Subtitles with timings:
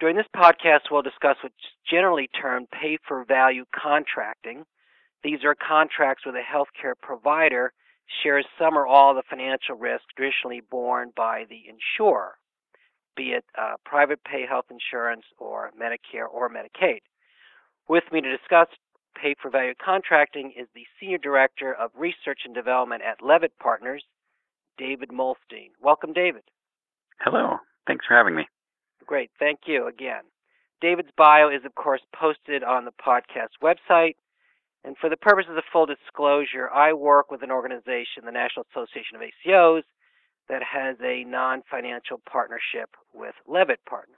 [0.00, 1.54] During this podcast, we'll discuss what's
[1.88, 4.64] generally termed pay for value contracting.
[5.22, 7.74] These are contracts where the healthcare provider
[8.22, 12.32] shares some or all the financial risk traditionally borne by the insurer,
[13.14, 17.00] be it uh, private pay health insurance or Medicare or Medicaid.
[17.86, 18.68] With me to discuss
[19.20, 24.02] pay for value contracting is the Senior Director of Research and Development at Leavitt Partners,
[24.78, 25.72] David Muhlestein.
[25.78, 26.42] Welcome, David.
[27.20, 27.58] Hello.
[27.86, 28.46] Thanks for having me.
[29.10, 29.32] Great.
[29.40, 30.22] Thank you again.
[30.80, 34.14] David's bio is, of course, posted on the podcast website.
[34.84, 39.16] And for the purposes of full disclosure, I work with an organization, the National Association
[39.16, 39.82] of ACOs,
[40.48, 44.14] that has a non financial partnership with Leavitt Partners.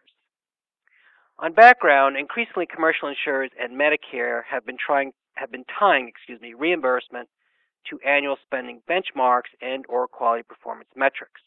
[1.39, 6.53] On background, increasingly commercial insurers and Medicare have been trying have been tying, excuse me,
[6.53, 7.31] reimbursement
[7.89, 11.41] to annual spending benchmarks and or quality performance metrics.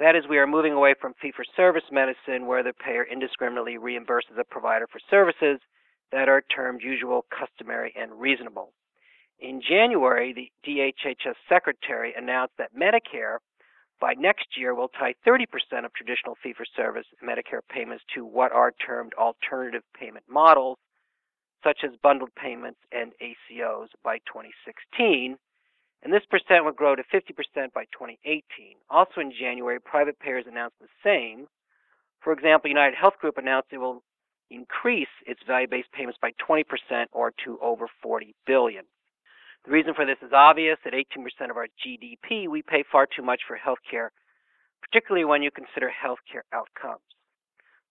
[0.00, 3.78] That is, we are moving away from fee for service medicine where the payer indiscriminately
[3.78, 5.60] reimburses a provider for services
[6.10, 8.72] that are termed usual, customary, and reasonable.
[9.38, 13.38] In January, the DHHS secretary announced that Medicare
[14.00, 15.46] by next year will tie 30%
[15.84, 20.78] of traditional fee for service Medicare payments to what are termed alternative payment models,
[21.62, 25.36] such as bundled payments and ACOs by 2016
[26.04, 28.42] and this percent would grow to 50% by 2018.
[28.90, 31.46] Also in January, private payers announced the same.
[32.20, 34.02] For example, United Health Group announced it will
[34.50, 36.64] increase its value-based payments by 20%
[37.12, 38.84] or to over 40 billion.
[39.64, 40.76] The reason for this is obvious.
[40.84, 44.08] At 18% of our GDP, we pay far too much for healthcare,
[44.82, 47.00] particularly when you consider healthcare outcomes.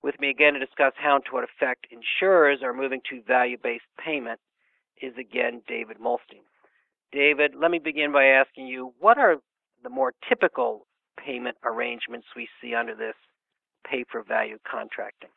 [0.03, 3.90] With me again to discuss how and to what effect insurers are moving to value-based
[3.97, 4.40] payment
[5.02, 6.46] is again David Muhlestein.
[7.13, 9.38] David, let me begin by asking you what are
[9.84, 10.88] the more typical
[11.24, 13.16] payment arrangements we see under this
[13.90, 15.29] pay for value contracting?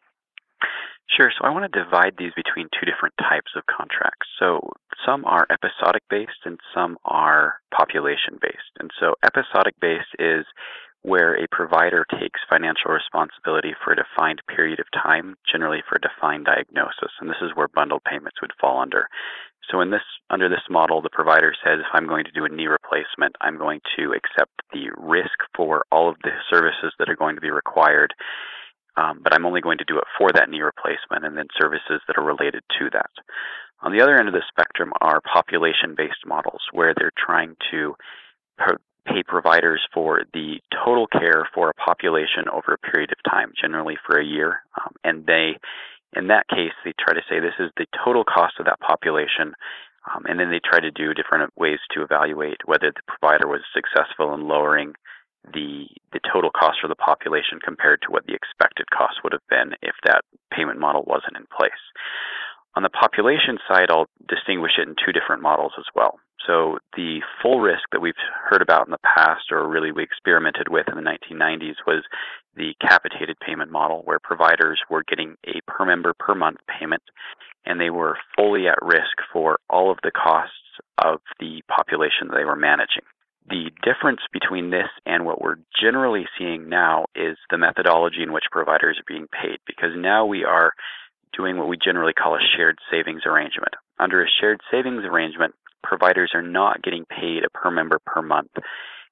[1.09, 1.31] Sure.
[1.39, 4.27] So I want to divide these between two different types of contracts.
[4.41, 4.73] So
[5.05, 8.75] some are episodic based and some are population based.
[8.81, 10.45] And so episodic based is
[11.03, 16.01] where a provider takes financial responsibility for a defined period of time, generally for a
[16.01, 17.15] defined diagnosis.
[17.21, 19.07] And this is where bundled payments would fall under.
[19.71, 22.49] So in this under this model, the provider says if I'm going to do a
[22.49, 27.17] knee replacement, I'm going to accept the risk for all of the services that are
[27.17, 28.15] going to be required.
[28.97, 32.01] Um, but I'm only going to do it for that knee replacement and then services
[32.07, 33.11] that are related to that.
[33.83, 37.95] On the other end of the spectrum are population based models where they're trying to
[39.07, 43.97] pay providers for the total care for a population over a period of time, generally
[44.07, 44.63] for a year.
[44.81, 45.59] Um, and they
[46.17, 49.55] in that case, they try to say this is the total cost of that population,
[50.09, 53.61] um, and then they try to do different ways to evaluate whether the provider was
[53.75, 54.95] successful in lowering
[55.53, 59.47] the the total cost for the population compared to what the expected cost would have
[59.49, 61.71] been if that payment model wasn't in place.
[62.75, 66.19] On the population side, I'll distinguish it in two different models as well.
[66.47, 70.69] So the full risk that we've heard about in the past, or really we experimented
[70.69, 72.05] with in the 1990s, was
[72.57, 77.03] the capitated payment model, where providers were getting a per member per month payment,
[77.65, 80.55] and they were fully at risk for all of the costs
[81.05, 83.03] of the population they were managing.
[83.49, 88.45] The difference between this and what we're generally seeing now is the methodology in which
[88.51, 90.73] providers are being paid, because now we are
[91.37, 93.75] doing what we generally call a shared savings arrangement.
[93.99, 98.51] Under a shared savings arrangement, providers are not getting paid a per member per month.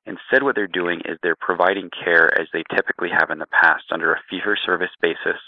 [0.06, 3.84] Instead, what they're doing is they're providing care as they typically have in the past
[3.90, 5.40] under a fee for service basis.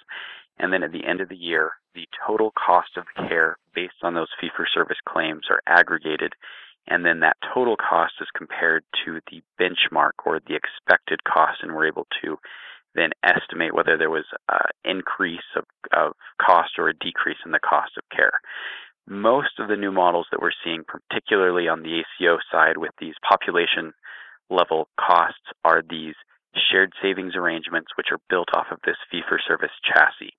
[0.59, 4.15] And then at the end of the year, the total cost of care based on
[4.15, 6.33] those fee for service claims are aggregated.
[6.89, 11.75] And then that total cost is compared to the benchmark or the expected cost, and
[11.75, 12.39] we're able to
[12.95, 17.59] then estimate whether there was an increase of, of cost or a decrease in the
[17.59, 18.41] cost of care
[19.09, 23.15] most of the new models that we're seeing, particularly on the ACO side with these
[23.29, 23.93] population
[24.51, 26.15] level costs, are these
[26.71, 30.33] shared savings arrangements, which are built off of this fee for service chassis.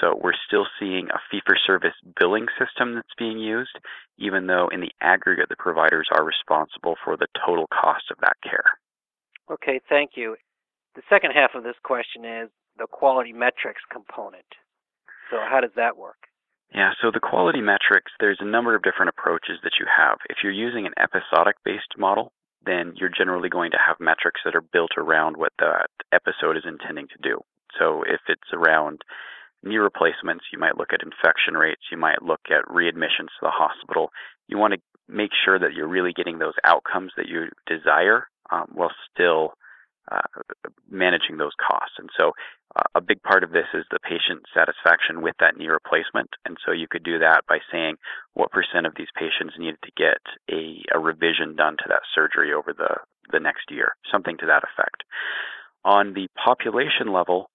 [0.00, 3.78] So we're still seeing a fee for service billing system that's being used,
[4.18, 8.36] even though in the aggregate the providers are responsible for the total cost of that
[8.42, 8.78] care.
[9.50, 10.36] Okay, thank you.
[10.96, 14.46] The second half of this question is the quality metrics component.
[15.30, 16.18] So, how does that work?
[16.74, 20.18] Yeah, so the quality metrics, there's a number of different approaches that you have.
[20.28, 22.32] If you're using an episodic based model,
[22.64, 26.64] then you're generally going to have metrics that are built around what that episode is
[26.66, 27.40] intending to do.
[27.78, 29.02] So if it's around
[29.62, 33.50] knee replacements, you might look at infection rates, you might look at readmissions to the
[33.50, 34.10] hospital.
[34.48, 38.66] You want to make sure that you're really getting those outcomes that you desire um,
[38.72, 39.54] while still
[40.10, 40.40] uh,
[40.90, 41.96] managing those costs.
[41.98, 42.32] And so
[42.76, 46.30] uh, a big part of this is the patient satisfaction with that knee replacement.
[46.44, 47.96] And so you could do that by saying
[48.34, 50.20] what percent of these patients needed to get
[50.50, 52.96] a, a revision done to that surgery over the,
[53.32, 55.04] the next year, something to that effect.
[55.84, 57.50] On the population level,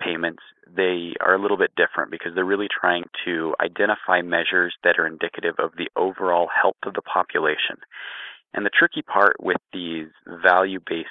[0.00, 4.98] payments, they are a little bit different because they're really trying to identify measures that
[4.98, 7.76] are indicative of the overall health of the population.
[8.52, 11.08] And the tricky part with these value based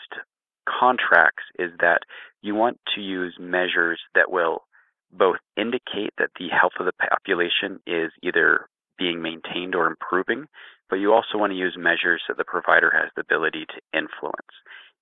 [0.65, 2.01] contracts is that
[2.41, 4.63] you want to use measures that will
[5.11, 8.67] both indicate that the health of the population is either
[8.97, 10.45] being maintained or improving,
[10.89, 14.53] but you also want to use measures that the provider has the ability to influence.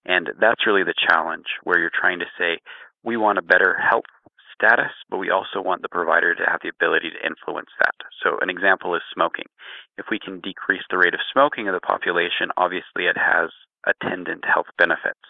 [0.05, 2.59] And that's really the challenge where you're trying to say,
[3.03, 4.05] we want a better health
[4.53, 7.95] status, but we also want the provider to have the ability to influence that.
[8.23, 9.45] So, an example is smoking.
[9.97, 13.49] If we can decrease the rate of smoking of the population, obviously it has
[13.85, 15.21] attendant health benefits.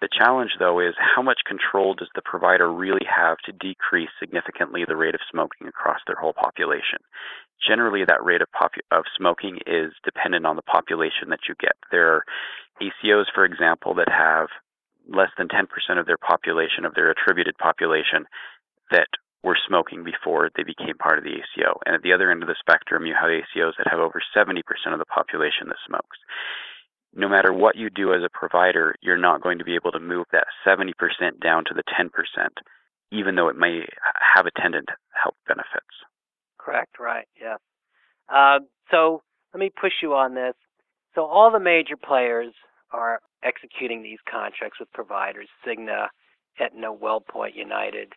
[0.00, 4.84] The challenge, though, is how much control does the provider really have to decrease significantly
[4.84, 6.98] the rate of smoking across their whole population?
[7.66, 11.72] Generally, that rate of, popu- of smoking is dependent on the population that you get.
[11.90, 12.24] There are
[12.82, 14.48] ACOs, for example, that have
[15.08, 15.64] less than 10%
[15.98, 18.26] of their population, of their attributed population,
[18.90, 19.08] that
[19.42, 21.78] were smoking before they became part of the ACO.
[21.86, 24.60] And at the other end of the spectrum, you have ACOs that have over 70%
[24.92, 26.18] of the population that smokes
[27.14, 30.00] no matter what you do as a provider, you're not going to be able to
[30.00, 30.92] move that 70%
[31.42, 32.10] down to the 10%,
[33.12, 33.80] even though it may
[34.34, 34.88] have attendant
[35.22, 35.86] health benefits.
[36.58, 37.56] Correct, right, yeah.
[38.28, 39.22] Uh, so
[39.52, 40.54] let me push you on this.
[41.14, 42.52] So all the major players
[42.90, 46.08] are executing these contracts with providers, Cigna,
[46.58, 48.12] Aetna, WellPoint, United,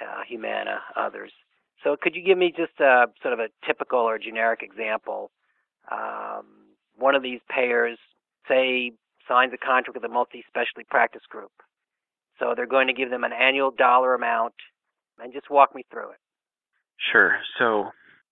[0.00, 1.32] uh, Humana, others.
[1.82, 5.30] So could you give me just a sort of a typical or generic example?
[5.90, 6.44] Um,
[6.96, 7.98] one of these payers
[8.48, 8.92] say,
[9.28, 11.52] signs a contract with a multi-specialty practice group.
[12.38, 14.54] So they're going to give them an annual dollar amount,
[15.18, 16.18] and just walk me through it.
[17.12, 17.38] Sure.
[17.58, 17.90] So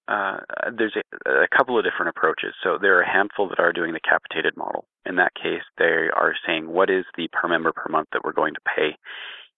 [0.09, 0.39] uh,
[0.77, 2.55] there's a, a, couple of different approaches.
[2.63, 4.87] So there are a handful that are doing the capitated model.
[5.05, 8.33] In that case, they are saying what is the per member per month that we're
[8.33, 8.97] going to pay,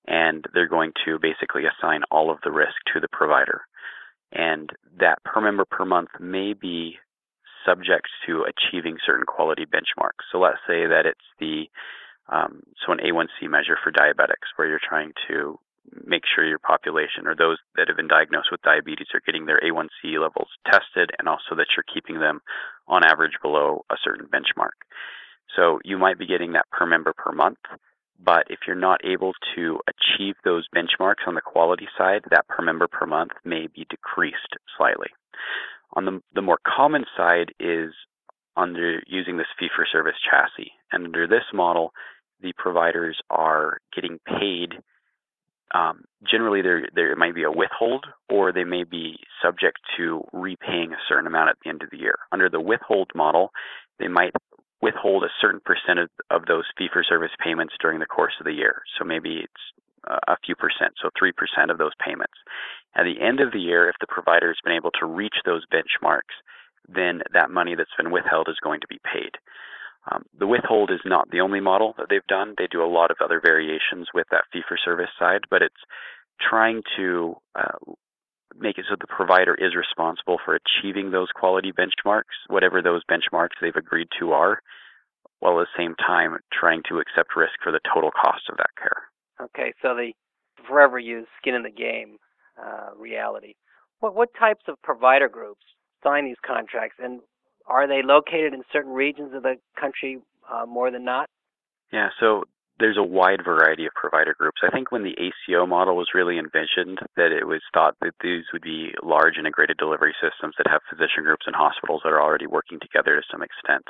[0.06, 3.62] and they're going to basically assign all of the risk to the provider.
[4.32, 6.96] And that per member per month may be
[7.64, 10.26] subject to achieving certain quality benchmarks.
[10.32, 11.68] So let's say that it's the
[12.28, 15.58] um, so an A1C measure for diabetics, where you're trying to
[16.04, 19.60] make sure your population or those that have been diagnosed with diabetes are getting their
[19.60, 22.40] A1C levels tested, and also that you're keeping them
[22.86, 24.76] on average below a certain benchmark.
[25.56, 27.58] So you might be getting that per member per month,
[28.22, 32.62] but if you're not able to achieve those benchmarks on the quality side, that per
[32.62, 35.08] member per month may be decreased slightly.
[35.94, 37.92] On the, the more common side is
[38.56, 40.72] under using this fee for service chassis.
[40.92, 41.92] And under this model,
[42.40, 44.74] the providers are getting paid.
[45.74, 50.92] Um, generally, there there might be a withhold, or they may be subject to repaying
[50.92, 52.18] a certain amount at the end of the year.
[52.32, 53.50] Under the withhold model,
[53.98, 54.32] they might
[54.80, 58.52] withhold a certain percentage of those fee for service payments during the course of the
[58.52, 58.82] year.
[58.98, 59.62] So maybe it's
[60.08, 62.34] a few percent, so 3% of those payments.
[62.94, 65.64] At the end of the year, if the provider has been able to reach those
[65.72, 66.36] benchmarks,
[66.88, 69.36] then that money that's been withheld is going to be paid.
[70.10, 72.54] Um, the withhold is not the only model that they've done.
[72.56, 75.84] They do a lot of other variations with that fee for service side, but it's
[76.40, 77.76] trying to uh,
[78.58, 83.58] make it so the provider is responsible for achieving those quality benchmarks, whatever those benchmarks
[83.60, 84.62] they've agreed to are,
[85.40, 88.70] while at the same time trying to accept risk for the total cost of that
[88.80, 89.07] care.
[89.40, 90.12] Okay, so the
[90.66, 92.16] forever use skin in the game
[92.60, 93.54] uh, reality.
[94.00, 95.62] What what types of provider groups
[96.02, 97.20] sign these contracts, and
[97.66, 100.18] are they located in certain regions of the country
[100.52, 101.28] uh, more than not?
[101.92, 102.44] Yeah, so
[102.78, 104.60] there's a wide variety of provider groups.
[104.62, 108.44] I think when the ACO model was really envisioned, that it was thought that these
[108.52, 112.46] would be large integrated delivery systems that have physician groups and hospitals that are already
[112.46, 113.84] working together to some extent.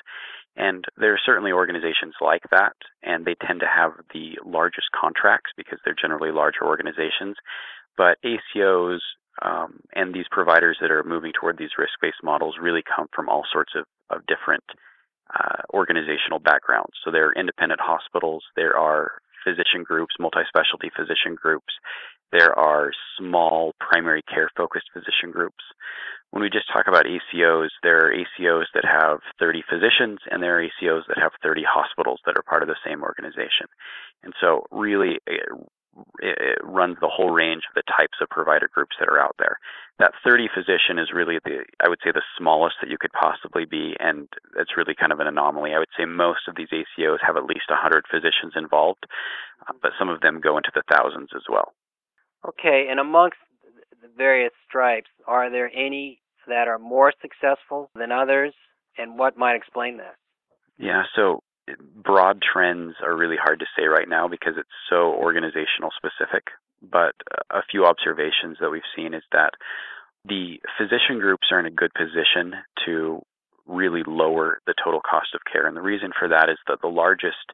[0.57, 5.53] And there are certainly organizations like that, and they tend to have the largest contracts
[5.57, 7.37] because they're generally larger organizations.
[7.97, 9.01] But ACOs
[9.43, 13.29] um, and these providers that are moving toward these risk based models really come from
[13.29, 14.65] all sorts of, of different
[15.35, 16.93] uh, organizational backgrounds.
[17.05, 21.73] So there are independent hospitals, there are physician groups, multi specialty physician groups,
[22.33, 25.65] there are small primary care focused physician groups.
[26.31, 30.59] when we just talk about ACOs, there are ACOs that have 30 physicians and there
[30.59, 33.67] are ACOs that have 30 hospitals that are part of the same organization.
[34.23, 35.21] And so, really,
[36.21, 39.59] it, runs the whole range of the types of provider groups that are out there.
[39.99, 43.65] That 30 physician is really the, I would say, the smallest that you could possibly
[43.65, 45.75] be, and it's really kind of an anomaly.
[45.75, 49.07] I would say most of these ACOs have at least 100 physicians involved,
[49.67, 51.73] uh, but some of them go into the thousands as well.
[52.47, 53.39] Okay, and amongst
[54.03, 58.55] the various stripes, are there any that are more successful than others,
[58.97, 60.15] and what might explain that?
[60.79, 61.43] Yeah, so
[61.95, 66.49] broad trends are really hard to say right now because it's so organizational specific.
[66.81, 67.15] But
[67.51, 69.55] a few observations that we've seen is that
[70.25, 72.55] the physician groups are in a good position
[72.87, 73.23] to
[73.67, 75.67] really lower the total cost of care.
[75.67, 77.53] And the reason for that is that the largest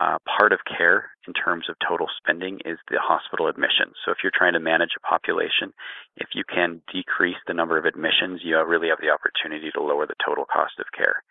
[0.00, 3.94] uh, part of care in terms of total spending is the hospital admissions.
[4.04, 5.74] So if you're trying to manage a population,
[6.16, 10.06] if you can decrease the number of admissions, you really have the opportunity to lower
[10.06, 11.22] the total cost of care.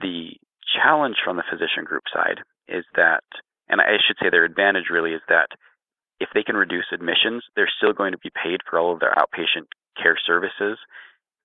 [0.00, 3.24] The challenge from the physician group side is that,
[3.68, 5.48] and I should say their advantage really is that
[6.20, 9.14] if they can reduce admissions, they're still going to be paid for all of their
[9.14, 9.66] outpatient
[10.00, 10.78] care services.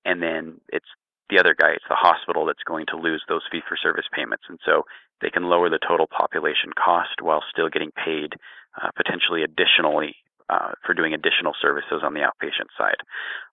[0.06, 0.88] And then it's
[1.30, 4.44] the other guy, it's the hospital that's going to lose those fee for service payments.
[4.48, 4.84] And so
[5.22, 8.34] they can lower the total population cost while still getting paid
[8.82, 10.16] uh, potentially additionally
[10.50, 12.98] uh, for doing additional services on the outpatient side.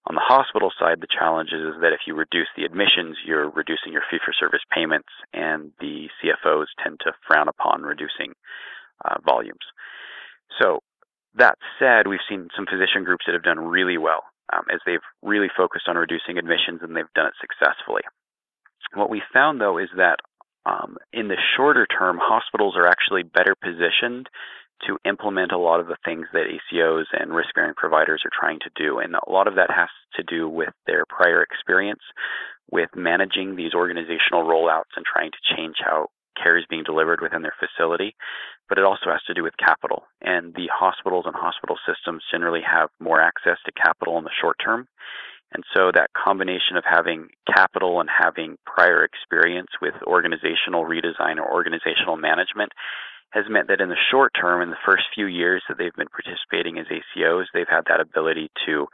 [0.06, 3.92] On the hospital side, the challenge is that if you reduce the admissions, you're reducing
[3.92, 8.32] your fee for service payments, and the CFOs tend to frown upon reducing
[9.04, 9.66] uh, volumes.
[10.60, 10.80] So,
[11.34, 15.04] that said, we've seen some physician groups that have done really well um, as they've
[15.22, 18.02] really focused on reducing admissions and they've done it successfully.
[18.94, 20.20] What we found though is that
[20.64, 24.28] um, in the shorter term, hospitals are actually better positioned
[24.86, 28.58] to implement a lot of the things that ACOs and risk bearing providers are trying
[28.60, 28.98] to do.
[28.98, 32.02] And a lot of that has to do with their prior experience
[32.70, 36.08] with managing these organizational rollouts and trying to change how
[36.42, 38.14] care is being delivered within their facility.
[38.68, 40.04] But it also has to do with capital.
[40.20, 44.56] And the hospitals and hospital systems generally have more access to capital in the short
[44.62, 44.88] term.
[45.52, 51.50] And so that combination of having capital and having prior experience with organizational redesign or
[51.50, 52.72] organizational management
[53.30, 56.08] has meant that in the short term, in the first few years that they've been
[56.08, 58.86] participating as ACOs, they've had that ability to,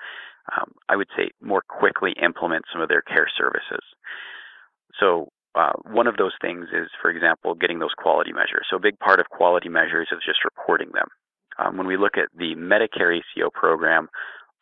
[0.56, 3.84] um, I would say, more quickly implement some of their care services.
[4.98, 8.66] So uh, one of those things is, for example, getting those quality measures.
[8.70, 11.08] So a big part of quality measures is just reporting them.
[11.58, 14.08] Um, when we look at the Medicare ACO program,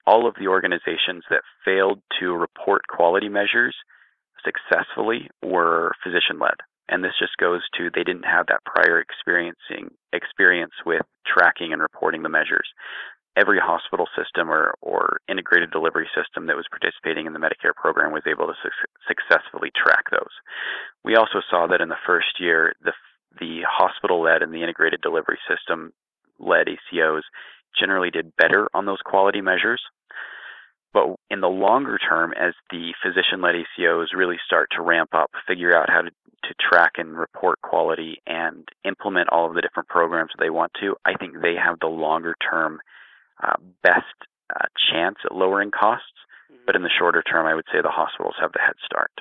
[0.06, 3.76] all of the organizations that failed to report quality measures
[4.44, 6.56] successfully were physician led.
[6.90, 11.80] And this just goes to they didn't have that prior experiencing experience with tracking and
[11.80, 12.68] reporting the measures.
[13.36, 18.12] Every hospital system or, or integrated delivery system that was participating in the Medicare program
[18.12, 20.34] was able to su- successfully track those.
[21.04, 22.92] We also saw that in the first year, the
[23.38, 25.92] the hospital led and the integrated delivery system
[26.40, 27.22] led ACOs
[27.78, 29.80] generally did better on those quality measures.
[30.92, 35.30] But in the longer term, as the physician led ACOs really start to ramp up,
[35.46, 36.10] figure out how to
[36.44, 40.72] to track and report quality and implement all of the different programs that they want
[40.80, 42.80] to, I think they have the longer term
[43.42, 44.06] uh, best
[44.54, 46.06] uh, chance at lowering costs.
[46.50, 46.62] Mm-hmm.
[46.66, 49.12] But in the shorter term, I would say the hospitals have the head start.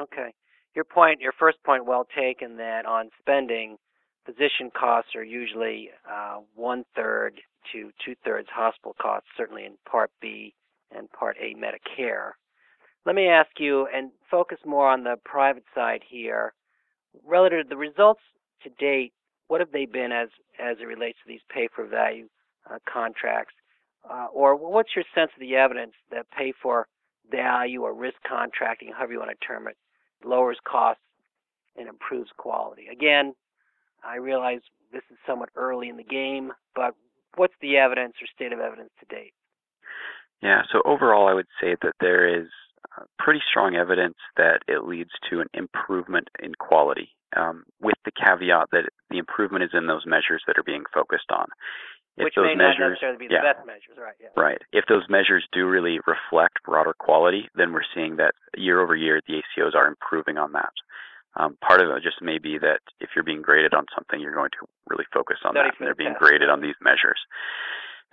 [0.00, 0.34] Okay.
[0.74, 2.56] Your point, your first point, well taken.
[2.56, 3.76] That on spending,
[4.26, 7.40] physician costs are usually uh, one third
[7.72, 10.54] to two thirds hospital costs, certainly in Part B
[10.90, 12.32] and Part A Medicare.
[13.06, 16.54] Let me ask you, and focus more on the private side here
[17.26, 18.20] relative to the results
[18.62, 19.12] to date,
[19.48, 22.28] what have they been as as it relates to these pay for value
[22.70, 23.54] uh, contracts?
[24.08, 26.86] Uh, or what's your sense of the evidence that pay for
[27.30, 29.76] value or risk contracting, however you want to term it,
[30.24, 31.02] lowers costs
[31.76, 32.86] and improves quality?
[32.92, 33.34] Again,
[34.04, 34.60] I realize
[34.92, 36.94] this is somewhat early in the game, but
[37.36, 39.32] what's the evidence or state of evidence to date?
[40.42, 42.48] Yeah, so overall, I would say that there is
[43.18, 48.68] pretty strong evidence that it leads to an improvement in quality, um, with the caveat
[48.72, 51.46] that the improvement is in those measures that are being focused on.
[52.16, 54.14] If Which may measures, not necessarily be the yeah, best measures, right?
[54.22, 54.28] Yeah.
[54.36, 54.62] Right.
[54.72, 59.20] If those measures do really reflect broader quality, then we're seeing that year over year
[59.26, 60.70] the ACOs are improving on that.
[61.34, 64.34] Um, part of it just may be that if you're being graded on something, you're
[64.34, 67.18] going to really focus on that, and they're being graded on these measures.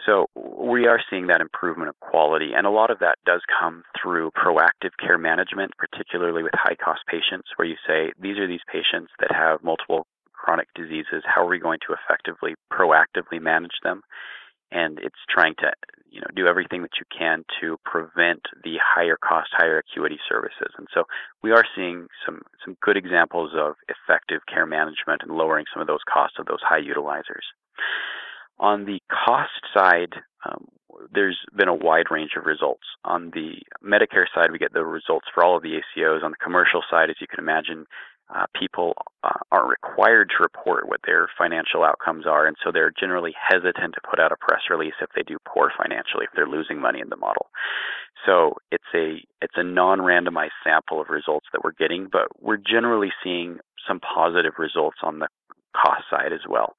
[0.05, 3.83] So we are seeing that improvement of quality, and a lot of that does come
[4.01, 8.65] through proactive care management, particularly with high cost patients, where you say, these are these
[8.71, 11.23] patients that have multiple chronic diseases.
[11.25, 14.01] How are we going to effectively, proactively manage them?
[14.71, 15.71] and it's trying to
[16.09, 20.73] you know do everything that you can to prevent the higher cost, higher acuity services.
[20.77, 21.03] And so
[21.43, 25.87] we are seeing some some good examples of effective care management and lowering some of
[25.87, 27.45] those costs of those high utilizers.
[28.61, 30.13] On the cost side,
[30.45, 30.67] um,
[31.11, 32.83] there's been a wide range of results.
[33.03, 36.23] On the Medicare side, we get the results for all of the ACOs.
[36.23, 37.85] On the commercial side, as you can imagine,
[38.33, 42.93] uh, people uh, aren't required to report what their financial outcomes are, and so they're
[42.97, 46.47] generally hesitant to put out a press release if they do poor financially, if they're
[46.47, 47.47] losing money in the model.
[48.25, 53.11] So it's a it's a non-randomized sample of results that we're getting, but we're generally
[53.23, 55.27] seeing some positive results on the
[55.75, 56.75] cost side as well.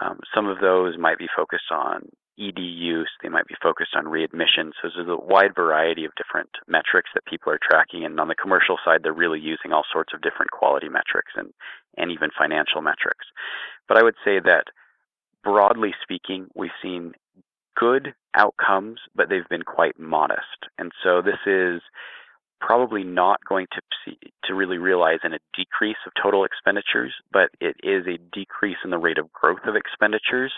[0.00, 4.08] Um, some of those might be focused on ED use, they might be focused on
[4.08, 4.72] readmission.
[4.80, 8.04] So there's a wide variety of different metrics that people are tracking.
[8.04, 11.52] And on the commercial side, they're really using all sorts of different quality metrics and,
[11.96, 13.26] and even financial metrics.
[13.88, 14.64] But I would say that
[15.44, 17.12] broadly speaking, we've seen
[17.76, 20.68] good outcomes, but they've been quite modest.
[20.78, 21.82] And so this is
[22.60, 23.79] probably not going to
[24.44, 28.90] to really realize in a decrease of total expenditures, but it is a decrease in
[28.90, 30.52] the rate of growth of expenditures.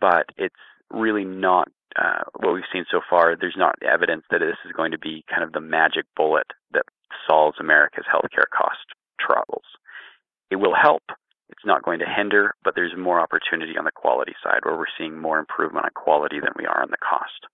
[0.00, 0.54] But it's
[0.90, 3.36] really not uh, what we've seen so far.
[3.36, 6.84] There's not evidence that this is going to be kind of the magic bullet that
[7.26, 8.84] solves America's healthcare cost
[9.20, 9.64] troubles.
[10.50, 11.02] It will help.
[11.50, 14.92] It's not going to hinder, but there's more opportunity on the quality side where we're
[14.98, 17.46] seeing more improvement on quality than we are on the cost.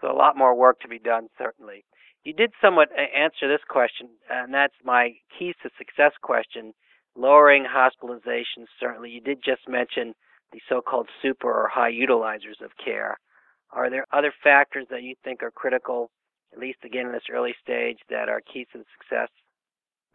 [0.00, 1.84] So a lot more work to be done, certainly.
[2.24, 6.74] You did somewhat answer this question, and that's my keys to success question
[7.16, 9.10] lowering hospitalizations, certainly.
[9.10, 10.14] You did just mention
[10.52, 13.18] the so-called super or high utilizers of care.
[13.72, 16.10] Are there other factors that you think are critical,
[16.52, 19.28] at least again in this early stage, that are keys to success?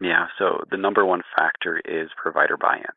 [0.00, 2.94] Yeah, so the number one factor is provider buy in.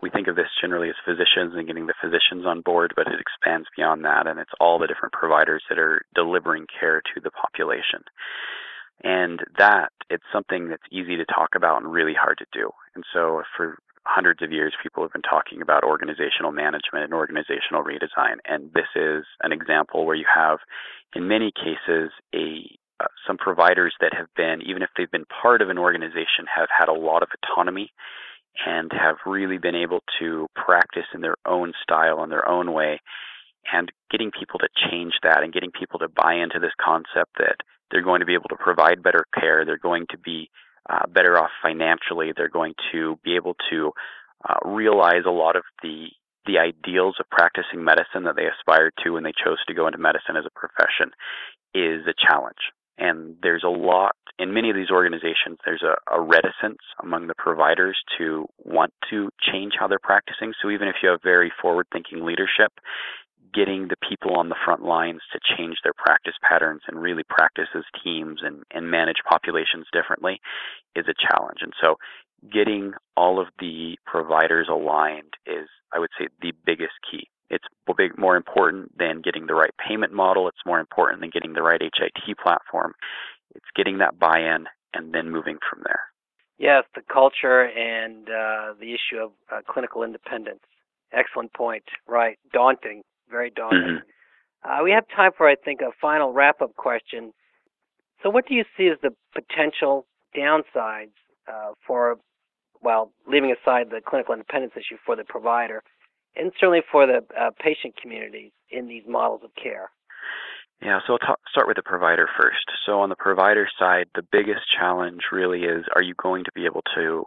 [0.00, 3.20] We think of this generally as physicians and getting the physicians on board, but it
[3.20, 7.30] expands beyond that, and it's all the different providers that are delivering care to the
[7.30, 8.00] population.
[9.04, 12.70] And that, it's something that's easy to talk about and really hard to do.
[12.94, 17.82] And so for hundreds of years, people have been talking about organizational management and organizational
[17.84, 18.38] redesign.
[18.44, 20.58] And this is an example where you have,
[21.14, 25.60] in many cases, a uh, some providers that have been, even if they've been part
[25.60, 27.90] of an organization, have had a lot of autonomy
[28.66, 33.00] and have really been able to practice in their own style and their own way.
[33.72, 37.56] And getting people to change that and getting people to buy into this concept that
[37.90, 40.50] they're going to be able to provide better care, they're going to be
[40.90, 42.32] uh, better off financially.
[42.36, 43.92] They're going to be able to
[44.48, 46.08] uh, realize a lot of the
[46.44, 49.98] the ideals of practicing medicine that they aspired to when they chose to go into
[49.98, 51.12] medicine as a profession
[51.72, 52.58] is a challenge.
[52.98, 55.58] And there's a lot in many of these organizations.
[55.64, 60.52] There's a, a reticence among the providers to want to change how they're practicing.
[60.60, 62.72] So even if you have very forward-thinking leadership,
[63.54, 67.68] getting the people on the front lines to change their practice patterns and really practice
[67.74, 70.40] as teams and, and manage populations differently
[70.96, 71.58] is a challenge.
[71.60, 71.96] And so
[72.50, 77.28] getting all of the providers aligned is, I would say, the biggest key.
[77.52, 77.64] It's
[77.96, 80.48] big, more important than getting the right payment model.
[80.48, 82.94] It's more important than getting the right HIT platform.
[83.54, 86.00] It's getting that buy-in and then moving from there.
[86.58, 90.60] Yes, the culture and uh, the issue of uh, clinical independence.
[91.12, 91.84] Excellent point.
[92.08, 92.38] Right.
[92.52, 94.00] Daunting very daunting.
[94.02, 94.70] Mm-hmm.
[94.70, 97.32] Uh, we have time for, I think, a final wrap up question.
[98.22, 101.16] So, what do you see as the potential downsides
[101.48, 102.18] uh, for,
[102.80, 105.82] well, leaving aside the clinical independence issue for the provider,
[106.36, 109.90] and certainly for the uh, patient communities in these models of care?
[110.80, 112.66] Yeah, so I'll start with the provider first.
[112.84, 116.66] So, on the provider side, the biggest challenge really is are you going to be
[116.66, 117.24] able to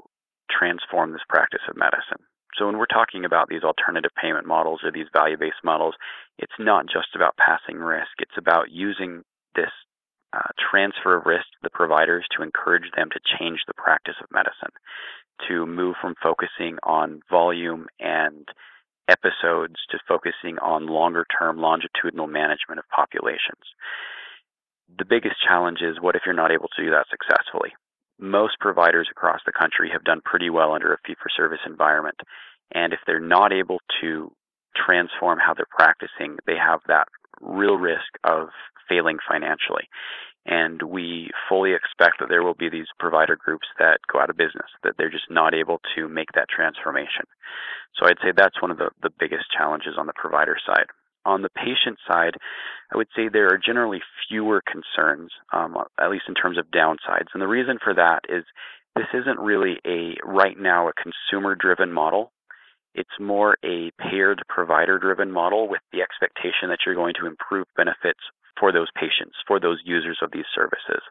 [0.51, 2.25] transform this practice of medicine?
[2.57, 5.95] So when we're talking about these alternative payment models or these value-based models,
[6.37, 8.11] it's not just about passing risk.
[8.19, 9.23] It's about using
[9.55, 9.71] this
[10.33, 14.31] uh, transfer of risk to the providers to encourage them to change the practice of
[14.31, 14.71] medicine,
[15.47, 18.47] to move from focusing on volume and
[19.07, 23.63] episodes to focusing on longer term longitudinal management of populations.
[24.97, 27.73] The biggest challenge is what if you're not able to do that successfully?
[28.19, 32.19] most providers across the country have done pretty well under a fee for service environment.
[32.73, 34.31] And if they're not able to
[34.75, 37.07] transform how they're practicing, they have that
[37.41, 38.49] real risk of
[38.87, 39.87] failing financially.
[40.45, 44.37] And we fully expect that there will be these provider groups that go out of
[44.37, 47.25] business, that they're just not able to make that transformation.
[47.95, 50.85] So I'd say that's one of the, the biggest challenges on the provider side.
[51.25, 52.35] On the patient side,
[52.93, 57.33] I would say there are generally fewer concerns, um, at least in terms of downsides.
[57.33, 58.43] And the reason for that is
[58.95, 62.31] this isn't really a right now a consumer driven model.
[62.93, 67.27] It's more a payer to provider driven model with the expectation that you're going to
[67.27, 68.21] improve benefits
[68.59, 71.01] for those patients, for those users of these services.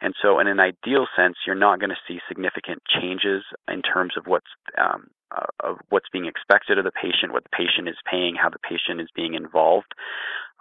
[0.00, 4.14] And so, in an ideal sense, you're not going to see significant changes in terms
[4.16, 7.96] of what's um, uh, of what's being expected of the patient, what the patient is
[8.08, 9.94] paying, how the patient is being involved.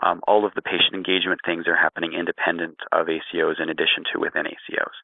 [0.01, 4.19] Um, all of the patient engagement things are happening independent of ACOs in addition to
[4.19, 4.97] within ACOs.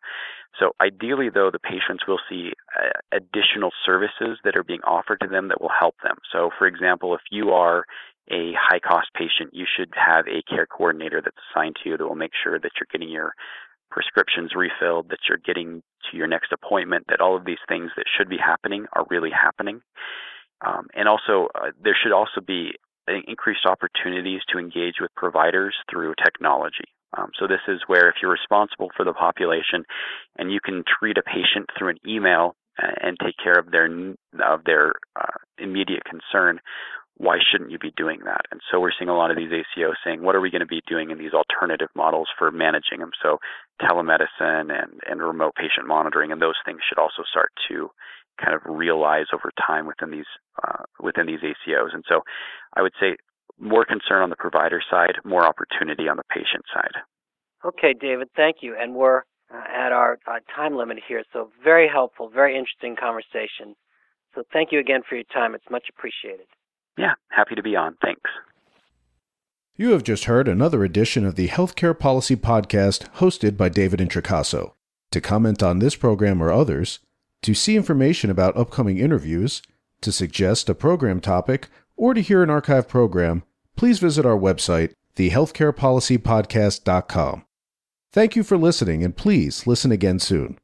[0.58, 5.28] So ideally, though, the patients will see uh, additional services that are being offered to
[5.28, 6.18] them that will help them.
[6.32, 7.86] So, for example, if you are
[8.32, 12.06] a high cost patient, you should have a care coordinator that's assigned to you that
[12.06, 13.34] will make sure that you're getting your
[13.92, 18.06] prescriptions refilled, that you're getting to your next appointment, that all of these things that
[18.18, 19.82] should be happening are really happening.
[20.66, 22.74] Um, and also, uh, there should also be
[23.28, 26.86] increased opportunities to engage with providers through technology.
[27.18, 29.84] Um, so this is where if you're responsible for the population
[30.38, 33.88] and you can treat a patient through an email uh, and take care of their
[34.46, 36.60] of their uh, immediate concern,
[37.20, 38.46] why shouldn't you be doing that?
[38.50, 40.66] And so we're seeing a lot of these ACOs saying, what are we going to
[40.66, 43.12] be doing in these alternative models for managing them?
[43.22, 43.40] So
[43.82, 47.90] telemedicine and, and remote patient monitoring and those things should also start to
[48.42, 50.32] kind of realize over time within these
[50.64, 51.94] uh, within these ACOs.
[51.94, 52.22] And so
[52.74, 53.18] I would say
[53.60, 57.04] more concern on the provider side, more opportunity on the patient side.
[57.66, 58.78] Okay, David, thank you.
[58.80, 63.76] And we're uh, at our uh, time limit here, so very helpful, very interesting conversation.
[64.34, 65.54] So thank you again for your time.
[65.54, 66.46] It's much appreciated.
[67.00, 67.96] Yeah, happy to be on.
[68.02, 68.30] Thanks.
[69.78, 74.74] You have just heard another edition of the Healthcare Policy Podcast hosted by David Introcaso.
[75.12, 77.00] To comment on this program or others,
[77.44, 79.62] to see information about upcoming interviews,
[80.02, 83.44] to suggest a program topic, or to hear an archive program,
[83.78, 87.46] please visit our website, thehealthcarepolicypodcast.com.
[88.12, 90.60] Thank you for listening, and please listen again soon.